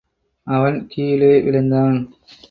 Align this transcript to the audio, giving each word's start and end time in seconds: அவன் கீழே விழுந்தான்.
அவன் 0.47 0.87
கீழே 0.87 1.41
விழுந்தான். 1.41 1.97